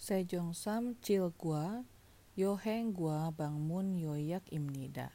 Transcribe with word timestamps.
Sejong 0.00 0.56
Chilgwa 1.04 1.84
Yohengwa 2.32 3.36
Bangmun 3.36 4.00
Yoyak 4.00 4.48
Imnida. 4.48 5.12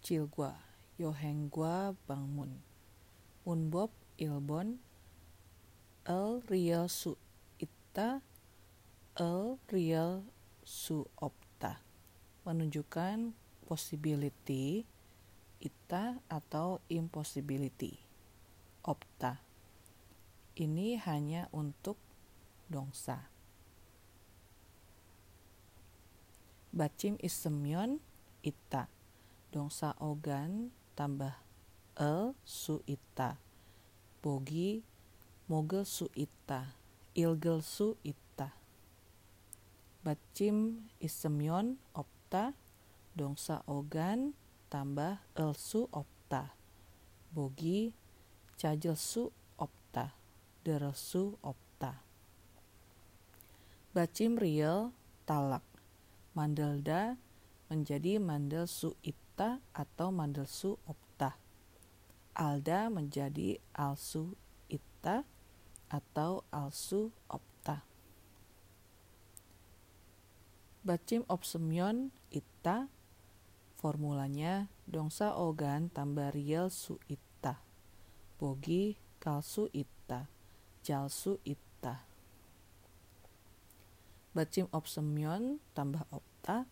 Chilgwa 0.00 0.56
Yohengwa 0.96 1.92
Bangmun. 2.08 2.64
Unbob 3.44 3.92
Ilbon 4.16 4.80
El 6.08 6.40
Real 6.48 6.88
Su 6.88 7.20
Itta 7.60 8.24
El 9.20 9.60
Real 9.68 10.24
Su 10.64 11.04
Opta. 11.20 11.84
Menunjukkan 12.48 13.36
possibility 13.68 14.88
ita 15.60 16.24
atau 16.32 16.80
impossibility. 16.88 18.00
Opta. 18.80 19.44
Ini 20.56 20.96
hanya 21.04 21.52
untuk 21.52 22.00
dongsa 22.72 23.28
Bacim 26.70 27.18
isemyon 27.18 27.98
ita. 28.46 28.86
Dongsa 29.50 29.98
ogan 29.98 30.70
tambah 30.94 31.34
el 31.98 32.38
su 32.46 32.78
ita. 32.86 33.42
Bogi 34.22 34.86
mogel 35.50 35.82
su 35.82 36.06
ita. 36.14 36.78
Ilgel 37.18 37.58
su 37.66 37.98
ita. 38.06 38.54
Bacim 40.06 40.86
isemyon 41.02 41.82
opta. 41.90 42.54
Dongsa 43.18 43.66
ogan 43.66 44.38
tambah 44.70 45.18
el 45.34 45.58
su 45.58 45.90
opta. 45.90 46.54
Bogi 47.34 47.90
cajel 48.54 48.94
su 48.94 49.34
opta. 49.58 50.14
Derel 50.62 50.94
su 50.94 51.34
opta. 51.42 52.06
Bacim 53.90 54.38
riel 54.38 54.94
talak 55.26 55.69
Mandelda 56.30 57.18
menjadi 57.66 58.22
mandel 58.22 58.70
su 58.70 58.94
ita 59.02 59.58
atau 59.74 60.14
mandel 60.14 60.46
su 60.46 60.78
opta. 60.86 61.34
Alda 62.34 62.86
menjadi 62.86 63.58
alsu 63.74 64.38
ita 64.70 65.26
atau 65.90 66.46
alsu 66.54 67.10
opta. 67.26 67.82
Bacim 70.86 71.26
opsemyon 71.26 72.14
ita 72.32 72.88
formulanya 73.76 74.70
dongsa 74.86 75.34
ogan 75.36 75.90
tambah 75.90 76.32
riel 76.32 76.70
su 76.70 76.96
ita. 77.10 77.60
Bogi 78.40 78.96
kalsu 79.20 79.68
ita, 79.74 80.30
jalsu 80.80 81.36
ita. 81.44 81.69
Bacim 84.30 84.70
opsemyon 84.70 85.58
tambah 85.74 86.06
opta, 86.14 86.70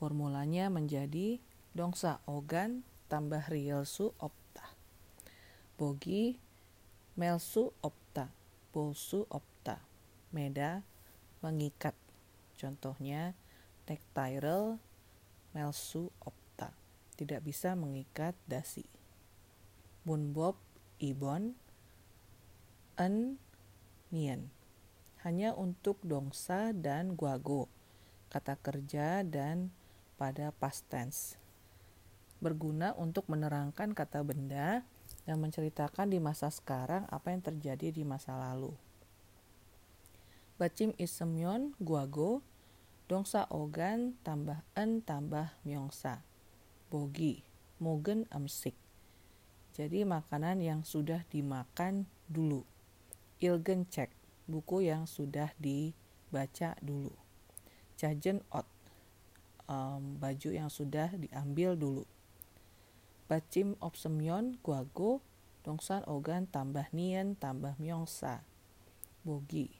formulanya 0.00 0.72
menjadi 0.72 1.36
dongsa 1.76 2.24
ogan 2.24 2.80
tambah 3.12 3.44
rielsu 3.52 4.16
opta. 4.16 4.64
Bogi 5.76 6.40
melsu 7.14 7.76
opta, 7.84 8.32
bolsu 8.72 9.28
opta. 9.28 9.84
Meda 10.32 10.80
mengikat. 11.44 11.94
Contohnya 12.56 13.36
tactile 13.84 14.80
melsu 15.52 16.08
opta. 16.24 16.72
Tidak 17.20 17.44
bisa 17.44 17.76
mengikat 17.76 18.32
dasi. 18.48 18.88
Bunbob 20.08 20.56
ibon 20.98 21.52
en 22.96 23.36
nien 24.08 24.48
hanya 25.24 25.56
untuk 25.56 25.96
dongsa 26.04 26.76
dan 26.76 27.16
guago, 27.16 27.72
kata 28.28 28.60
kerja 28.60 29.24
dan 29.24 29.72
pada 30.20 30.52
past 30.52 30.84
tense. 30.92 31.40
Berguna 32.44 32.92
untuk 33.00 33.24
menerangkan 33.32 33.96
kata 33.96 34.20
benda 34.20 34.84
dan 35.24 35.36
menceritakan 35.40 36.12
di 36.12 36.20
masa 36.20 36.52
sekarang 36.52 37.08
apa 37.08 37.32
yang 37.32 37.40
terjadi 37.40 37.88
di 37.88 38.04
masa 38.04 38.36
lalu. 38.36 38.76
Bacim 40.60 40.92
isemyon 41.00 41.72
guago, 41.80 42.44
dongsa 43.08 43.48
ogan 43.48 44.20
tambah 44.20 44.60
en 44.76 45.00
tambah 45.00 45.56
myongsa. 45.64 46.20
Bogi, 46.92 47.40
mogen 47.80 48.28
amsik. 48.28 48.76
Jadi 49.72 50.04
makanan 50.04 50.60
yang 50.60 50.84
sudah 50.84 51.24
dimakan 51.32 52.04
dulu. 52.28 52.62
Ilgen 53.42 53.88
cek 53.88 54.23
buku 54.44 54.84
yang 54.84 55.08
sudah 55.08 55.52
dibaca 55.56 56.76
dulu. 56.84 57.12
Jajen 57.96 58.44
ot, 58.52 58.68
um, 59.70 60.20
baju 60.20 60.50
yang 60.52 60.68
sudah 60.68 61.12
diambil 61.16 61.76
dulu. 61.78 62.04
Bacim 63.24 63.78
opsemyon 63.80 64.60
guago, 64.60 65.24
dongsan 65.64 66.04
ogan 66.04 66.44
tambah 66.44 66.92
nien 66.92 67.38
tambah 67.40 67.72
myongsa. 67.80 68.44
Bogi, 69.24 69.72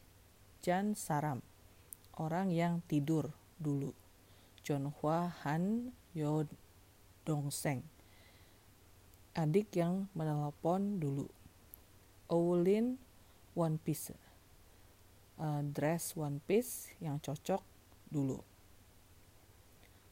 jan 0.65 0.97
saram, 0.97 1.45
orang 2.17 2.49
yang 2.49 2.81
tidur 2.89 3.37
dulu. 3.61 3.93
Jonhua 4.65 5.29
Han 5.45 5.93
Yo 6.17 6.49
Dongseng, 7.29 7.85
adik 9.37 9.77
yang 9.77 10.09
menelepon 10.17 10.97
dulu. 10.97 11.29
Owlin 12.33 12.97
One 13.53 13.77
Piece 13.77 14.17
uh, 15.39 15.63
dress 15.63 16.15
one 16.15 16.39
piece 16.45 16.95
yang 17.03 17.19
cocok 17.19 17.63
dulu. 18.11 18.39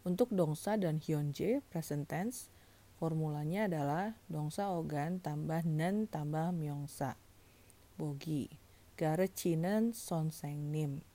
Untuk 0.03 0.34
dongsa 0.34 0.75
dan 0.75 0.99
hyunje 0.99 1.62
present 1.71 2.10
tense, 2.10 2.50
formulanya 2.99 3.71
adalah 3.71 4.19
dongsa 4.27 4.75
ogan 4.75 5.22
tambah 5.22 5.62
nen 5.62 6.10
tambah 6.10 6.50
myongsa. 6.50 7.15
Bogi. 7.94 8.50
Garechinen 8.99 9.94
sonsengnim. 9.94 11.06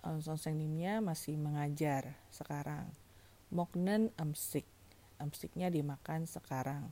Uh, 0.00 0.20
sonsengnimnya 0.20 1.04
masih 1.04 1.36
mengajar 1.36 2.16
sekarang. 2.32 2.88
Moknen 3.52 4.16
amsik. 4.16 4.64
Amsiknya 5.20 5.68
dimakan 5.68 6.24
sekarang. 6.24 6.88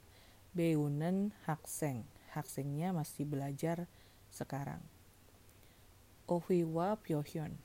Beunen 0.52 1.32
hakseng. 1.48 2.04
Haksengnya 2.36 2.92
masih 2.92 3.24
belajar 3.24 3.88
sekarang. 4.28 4.91
Ohiwa 6.32 6.96
Pyohyun. 6.96 7.60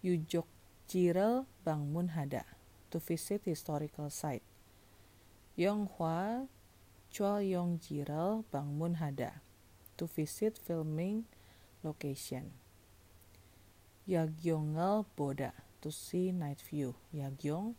Yujok 0.00 0.48
Jirel 0.88 1.44
Bangmun 1.66 2.16
Hada 2.16 2.48
to 2.88 2.98
visit 2.98 3.44
historical 3.44 4.08
site. 4.08 4.42
Yonghua 5.58 6.48
Chua 7.12 7.44
Yong 7.44 7.76
Jirel 7.84 8.44
Bangmun 8.48 8.96
Hada 8.96 9.44
to 9.98 10.06
visit 10.06 10.56
filming 10.56 11.28
location. 11.84 12.56
Yagyongel 14.08 15.04
Boda 15.12 15.52
to 15.82 15.92
see 15.92 16.32
night 16.32 16.62
view. 16.64 16.94
Yagyong 17.12 17.74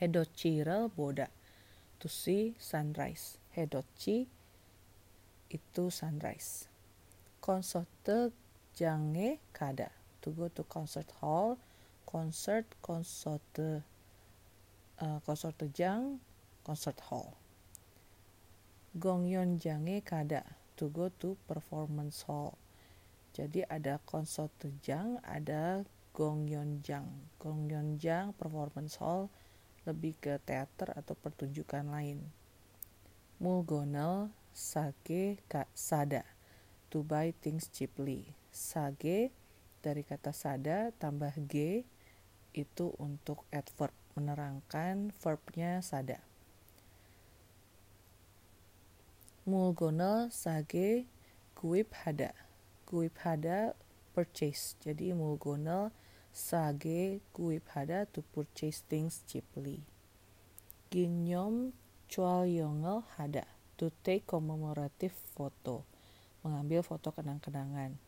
Hedochirel 0.00 0.90
Boda 0.90 1.28
to 2.00 2.08
see 2.08 2.54
sunrise. 2.58 3.38
Hedochi 3.54 4.26
itu 5.50 5.84
sunrise. 5.94 6.66
Concert 7.40 8.32
jange 8.78 9.42
kada. 9.52 9.90
To 10.22 10.30
go 10.30 10.46
to 10.50 10.62
concert 10.66 11.08
hall 11.22 11.58
concert 12.08 12.64
concert 12.80 13.44
uh, 13.60 15.18
concert 15.28 15.60
jang 15.76 16.16
concert 16.64 16.96
hall. 17.12 17.36
Gongyon 18.96 19.60
jange 19.60 20.00
kada. 20.00 20.40
To 20.80 20.88
go 20.88 21.12
to 21.20 21.36
performance 21.44 22.24
hall. 22.24 22.56
Jadi 23.36 23.66
ada 23.68 24.00
concert 24.08 24.54
jang 24.80 25.20
ada 25.20 25.84
gongyon 26.16 26.80
jang. 26.80 27.06
Gongyon 27.36 28.00
jang 28.00 28.32
performance 28.34 28.96
hall 28.96 29.28
lebih 29.84 30.16
ke 30.16 30.40
teater 30.42 30.96
atau 30.96 31.12
pertunjukan 31.12 31.86
lain. 31.92 32.24
Mulgonel 33.38 34.32
sake 34.50 35.38
sada 35.76 36.37
to 36.88 37.04
buy 37.04 37.32
things 37.44 37.68
cheaply. 37.68 38.32
Sage 38.48 39.30
dari 39.78 40.02
kata 40.02 40.34
sada 40.34 40.90
tambah 40.96 41.32
g 41.46 41.84
itu 42.56 42.90
untuk 42.98 43.44
adverb 43.54 43.94
menerangkan 44.18 45.14
verbnya 45.22 45.78
sada. 45.84 46.18
Mulgonel 49.48 50.28
sage 50.34 51.06
guip 51.54 51.94
hada. 52.04 52.34
Guip 52.84 53.14
hada 53.22 53.72
purchase. 54.12 54.76
Jadi 54.82 55.14
mulgonel 55.14 55.94
sage 56.34 57.22
guip 57.32 57.64
hada 57.72 58.04
to 58.10 58.20
purchase 58.34 58.84
things 58.84 59.24
cheaply. 59.24 59.86
Ginyom 60.90 61.72
chual 62.08 62.48
yongel 62.48 63.04
hada 63.16 63.44
to 63.76 63.92
take 64.02 64.26
commemorative 64.26 65.14
photo 65.36 65.84
mengambil 66.42 66.86
foto 66.86 67.10
kenang-kenangan. 67.14 67.98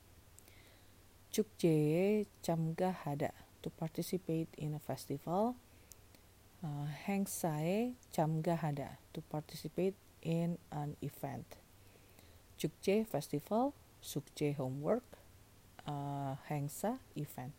Cukje 1.31 2.27
Chamga 2.43 2.91
Hada 3.07 3.31
to 3.63 3.71
participate 3.71 4.51
in 4.59 4.75
a 4.75 4.83
festival. 4.83 5.55
Uh, 6.61 6.91
Hengsae 7.07 7.95
Chamga 8.11 8.59
Hada 8.59 8.99
to 9.15 9.23
participate 9.23 9.95
in 10.23 10.59
an 10.75 10.97
event. 11.01 11.57
Cukje 12.61 13.07
Festival, 13.09 13.73
Sukje 14.03 14.53
Homework, 14.57 15.05
uh, 15.87 16.37
Hengsa 16.51 16.99
Event. 17.17 17.57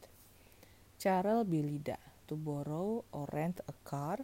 Charal 1.02 1.42
Bilida 1.42 1.98
to 2.28 2.36
borrow 2.36 3.04
or 3.12 3.26
rent 3.34 3.62
a 3.68 3.74
car. 3.82 4.22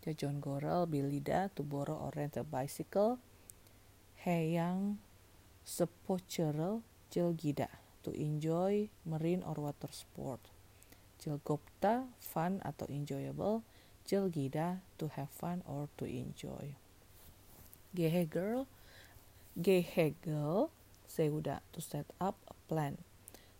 Jajon 0.00 0.40
Gorel 0.40 0.86
Bilida 0.86 1.50
to 1.54 1.62
borrow 1.62 1.96
or 1.96 2.12
rent 2.16 2.36
a 2.36 2.44
bicycle. 2.44 3.18
Heyang 4.24 4.96
sepocherel 5.64 6.84
gida 7.10 7.68
to 8.04 8.12
enjoy 8.12 8.92
marine 9.08 9.42
or 9.42 9.56
water 9.56 9.88
sport. 9.90 10.40
Jilgopta 11.18 12.04
fun 12.20 12.60
atau 12.60 12.84
enjoyable. 12.92 13.64
Jilgida 14.04 14.84
to 15.00 15.08
have 15.16 15.32
fun 15.32 15.64
or 15.64 15.88
to 15.96 16.04
enjoy. 16.04 16.76
Gehegel 17.96 18.68
Gehegel 19.56 20.68
Seuda 21.08 21.64
to 21.72 21.80
set 21.80 22.04
up 22.20 22.36
a 22.44 22.56
plan. 22.68 23.00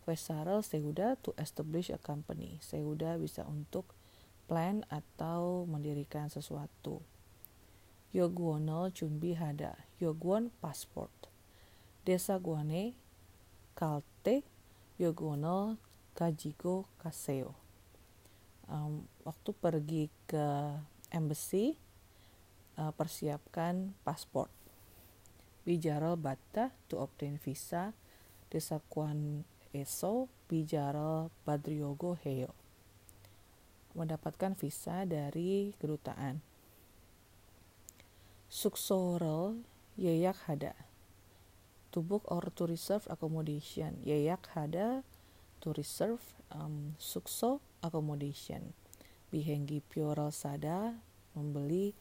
Vesarel 0.04 0.60
Seuda 0.60 1.16
to 1.24 1.32
establish 1.40 1.88
a 1.88 1.96
company. 1.96 2.60
Seuda 2.60 3.16
bisa 3.16 3.48
untuk 3.48 3.96
plan 4.44 4.84
atau 4.92 5.64
mendirikan 5.64 6.28
sesuatu. 6.28 7.00
Yoguonel 8.12 8.92
Chunbi 8.92 9.32
Hada 9.32 9.80
Yoguon 9.96 10.52
passport. 10.60 11.24
Desa 12.04 12.36
Guane 12.36 12.92
Kalte 13.72 14.44
Yogono 15.00 15.80
Kajigo 16.12 16.84
Kaseo. 17.00 17.56
Um, 18.68 19.08
waktu 19.24 19.56
pergi 19.56 20.04
ke 20.28 20.76
embassy 21.08 21.80
uh, 22.76 22.92
persiapkan 22.92 23.96
paspor. 24.04 24.52
Bijaral 25.64 26.20
Bata 26.20 26.76
to 26.92 27.00
obtain 27.00 27.40
visa. 27.40 27.96
Desa 28.52 28.84
Kwan 28.92 29.40
Eso 29.72 30.28
Bijaral 30.44 31.32
Badriogo 31.48 32.20
Heyo. 32.20 32.52
Mendapatkan 33.96 34.52
visa 34.60 35.08
dari 35.08 35.72
kedutaan. 35.80 36.44
Suksorel 38.52 39.64
Yeyak 39.96 40.36
Hada 40.44 40.94
to 41.94 42.02
book 42.02 42.26
or 42.26 42.43
to 42.58 42.67
reserve 42.67 43.06
accommodation. 43.06 44.02
Yeyak 44.02 44.50
hada 44.58 45.06
to 45.62 45.70
reserve 45.79 46.20
um, 46.50 46.99
sukso 46.99 47.62
accommodation. 47.87 48.75
Bihengi 49.31 49.79
pioral 49.87 50.35
sada 50.35 50.99
membeli 51.38 51.94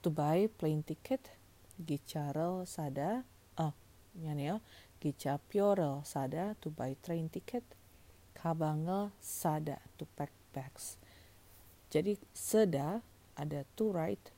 to 0.00 0.08
buy 0.08 0.48
plane 0.48 0.80
ticket. 0.80 1.28
Gicaral 1.76 2.64
sada 2.64 3.22
ah 3.60 3.76
yani 4.16 4.48
ya 4.48 4.56
gica 4.98 5.36
sada 6.02 6.56
to 6.64 6.72
buy 6.72 6.96
train 7.04 7.28
ticket. 7.28 7.62
Kabangel 8.32 9.12
sada 9.20 9.76
to 10.00 10.08
pack 10.16 10.32
bags. 10.56 10.96
Jadi 11.92 12.16
seda 12.32 13.00
ada 13.38 13.64
to 13.78 13.94
write, 13.94 14.34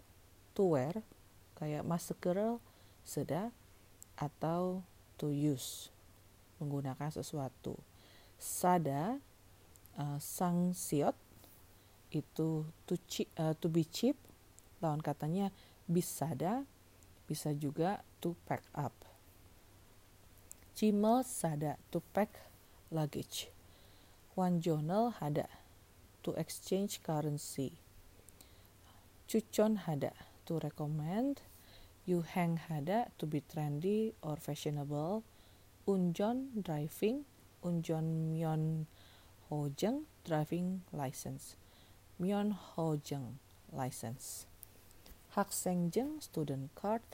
to 0.55 0.77
wear, 0.77 1.03
kayak 1.59 1.83
masker 1.83 2.61
seda 3.03 3.51
atau 4.21 4.85
to 5.17 5.33
use 5.33 5.89
menggunakan 6.61 7.09
sesuatu. 7.09 7.81
Sada 8.37 9.17
uh, 9.97 10.21
sang 10.21 10.77
siot 10.77 11.17
itu 12.13 12.69
to, 12.85 12.95
uh, 13.41 13.57
to 13.57 13.67
be 13.73 13.89
cheap 13.89 14.21
lawan 14.85 15.01
katanya 15.01 15.49
bisada 15.89 16.69
bisa 17.25 17.57
juga 17.57 18.05
to 18.21 18.37
pack 18.45 18.65
up. 18.77 18.93
Cimel 20.77 21.25
sada 21.25 21.81
to 21.89 22.05
pack 22.13 22.51
luggage. 22.93 23.53
Wanjonel 24.35 25.21
hada 25.21 25.47
to 26.25 26.33
exchange 26.41 27.05
currency. 27.05 27.79
Cucon 29.29 29.85
hada 29.87 30.17
to 30.49 30.59
recommend 30.59 31.45
You 32.11 32.27
hang 32.27 32.59
hada 32.67 33.15
to 33.23 33.25
be 33.31 33.39
trendy 33.39 34.19
or 34.19 34.35
fashionable. 34.35 35.23
Unjon 35.87 36.59
driving. 36.59 37.23
Unjon 37.63 38.35
myon 38.35 38.91
hojeng 39.47 40.11
driving 40.27 40.83
license. 40.91 41.55
Myon 42.19 42.51
hojeng 42.51 43.39
license. 43.71 44.51
Hak 45.39 45.55
sengjeng 45.55 46.19
student 46.19 46.75
card. 46.75 47.07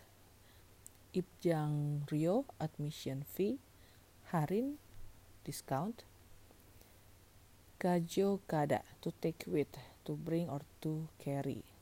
Ibjang 1.12 2.08
Rio 2.08 2.48
admission 2.56 3.20
fee. 3.28 3.60
Harin 4.32 4.80
discount. 5.44 6.08
Gajo 7.76 8.40
kada 8.48 8.80
to 9.04 9.12
take 9.20 9.44
with, 9.44 9.76
to 10.08 10.16
bring 10.16 10.48
or 10.48 10.64
to 10.80 11.12
carry. 11.20 11.75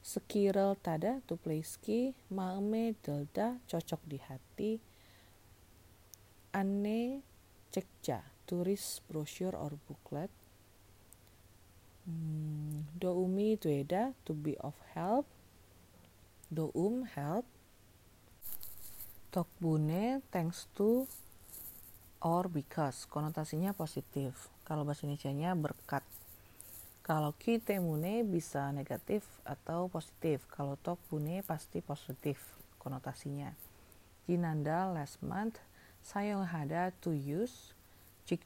Skiral 0.00 0.80
tada 0.80 1.20
to 1.28 1.36
play 1.36 1.60
ski, 1.60 2.16
maame 2.32 2.96
delta 3.04 3.60
cocok 3.68 4.00
di 4.08 4.18
hati. 4.18 4.72
Ane 6.56 7.20
cekja 7.68 8.24
turis 8.48 9.04
brochure 9.06 9.54
or 9.54 9.76
booklet. 9.86 10.32
Hmm, 12.08 12.88
doumi 12.96 13.60
tueda 13.60 14.16
to 14.24 14.32
be 14.32 14.56
of 14.64 14.74
help. 14.96 15.28
Doum 16.50 17.06
help. 17.14 17.46
Tokbune 19.30 20.24
thanks 20.34 20.66
to 20.74 21.06
or 22.18 22.50
because 22.50 23.06
konotasinya 23.06 23.70
positif. 23.76 24.50
Kalau 24.66 24.82
bahasa 24.82 25.06
Indonesia-nya 25.06 25.54
berkat 25.54 26.02
kalau 27.10 27.34
kitemune 27.34 28.22
bisa 28.22 28.70
negatif 28.70 29.26
atau 29.42 29.90
positif. 29.90 30.46
Kalau 30.46 30.78
tokbune 30.78 31.42
pasti 31.42 31.82
positif 31.82 32.38
konotasinya. 32.78 33.50
Jinanda 34.30 34.86
last 34.94 35.18
month 35.18 35.58
sayong 36.06 36.46
hada 36.46 36.94
to 37.02 37.10
use 37.10 37.74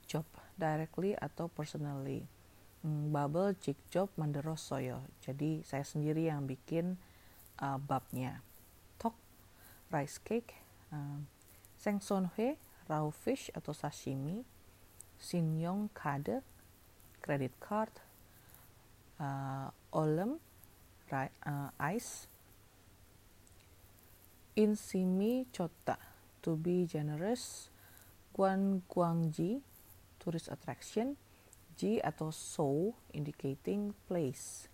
job 0.08 0.24
directly 0.56 1.12
atau 1.20 1.52
personally. 1.52 2.24
Hmm, 2.80 3.12
bubble 3.12 3.52
job 3.92 4.08
menderos 4.16 4.64
soyo. 4.64 5.04
Jadi 5.20 5.60
saya 5.60 5.84
sendiri 5.84 6.32
yang 6.32 6.48
bikin 6.48 6.96
uh, 7.60 7.76
babnya. 7.76 8.40
Tok 8.96 9.12
rice 9.92 10.16
cake, 10.24 10.56
uh, 10.88 11.20
sengsonhe 11.76 12.56
raw 12.88 13.04
fish 13.12 13.52
atau 13.52 13.76
sashimi, 13.76 14.40
sinyong 15.20 15.92
kade, 15.92 16.40
credit 17.20 17.52
card, 17.60 17.92
uh, 19.20 19.68
Olem 19.94 20.38
uh, 21.12 21.70
ice 21.78 22.26
Insimi 24.54 25.46
Chota 25.50 25.98
to 26.42 26.54
be 26.54 26.86
generous 26.86 27.70
Guan 28.34 28.82
Guangji 28.86 29.62
tourist 30.22 30.50
attraction 30.50 31.18
Ji 31.74 31.98
atau 31.98 32.30
So 32.30 32.94
indicating 33.10 33.98
place. 34.06 34.70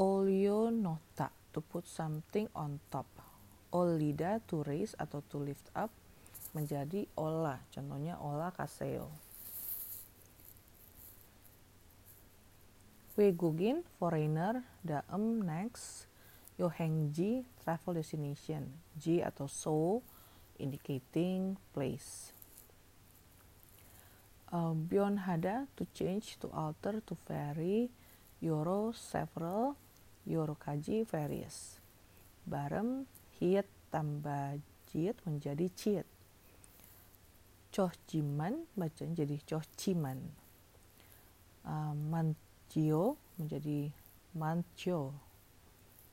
Olio 0.00 0.72
nota 0.72 1.28
to 1.52 1.60
put 1.60 1.84
something 1.84 2.48
on 2.56 2.80
top. 2.88 3.04
Olida 3.68 4.40
to 4.48 4.64
raise 4.64 4.96
atau 4.96 5.20
to 5.28 5.36
lift 5.40 5.68
up 5.76 5.92
menjadi 6.52 7.08
ola 7.16 7.56
contohnya 7.72 8.20
ola 8.20 8.52
kaseo 8.52 9.08
Gugin 13.12 13.84
foreigner, 14.00 14.64
daem 14.80 15.44
next, 15.44 16.08
Yohengji 16.56 17.44
travel 17.60 18.00
destination, 18.00 18.72
Ji 18.96 19.20
atau 19.20 19.44
so 19.44 20.00
indicating 20.56 21.60
place. 21.76 22.32
Uh, 24.52 24.76
beyond 24.76 25.24
hada 25.24 25.68
to 25.76 25.84
change, 25.96 26.36
to 26.40 26.48
alter, 26.52 27.00
to 27.04 27.16
vary, 27.28 27.88
Euro 28.40 28.92
several, 28.92 29.76
Euro 30.28 30.56
kaji 30.56 31.04
various. 31.08 31.80
Barem 32.44 33.08
hiet 33.40 33.68
tambah 33.88 34.60
jit 34.92 35.16
menjadi 35.24 35.66
ciet. 35.72 36.08
Coh 37.72 37.92
jiman 38.08 38.68
baca 38.76 39.04
jadi 39.08 39.40
coh 39.48 39.64
ciman. 39.76 40.20
Uh, 41.64 41.96
Cio 42.72 43.20
menjadi 43.36 43.92
mancio 44.40 45.12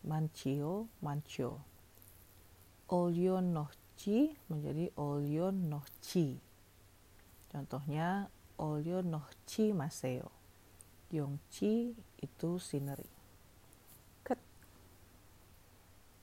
mancio 0.03 0.91
mancio 0.99 1.49
olio 2.91 3.39
nochi 3.39 4.35
menjadi 4.51 4.91
olio 4.99 5.55
nochi 5.55 6.27
Contohnya 7.49 8.29
olyo 8.61 9.01
no 9.01 9.25
chi 9.49 9.73
maseo. 9.73 10.29
Yongchi 11.09 11.97
itu 12.21 12.61
scenery. 12.61 13.18